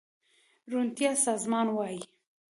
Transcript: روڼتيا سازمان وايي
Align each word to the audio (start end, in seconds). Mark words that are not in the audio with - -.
روڼتيا 0.71 1.11
سازمان 1.25 1.67
وايي 1.77 1.99